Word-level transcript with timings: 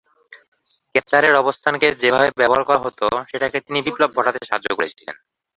ক্যাচারের 0.95 1.33
অবস্থানকে 1.35 1.87
যেভাবে 1.95 2.29
ব্যবহার 2.37 2.63
করা 2.63 2.79
হতো, 2.79 3.05
সেটাকে 3.29 3.57
তিনি 3.59 3.79
বিপ্লব 3.81 4.09
ঘটাতে 4.15 4.39
সাহায্য 4.45 4.69
করেছিলেন। 4.75 5.15